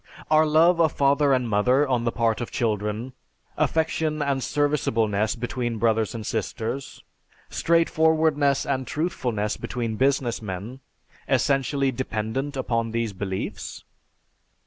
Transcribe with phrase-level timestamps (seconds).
[0.31, 3.13] Are love of father and mother on the part of children,
[3.55, 7.03] affection and serviceableness between brothers and sisters,
[7.51, 10.79] straight forwardness and truthfulness between business men,
[11.29, 13.83] essentially dependent upon these beliefs?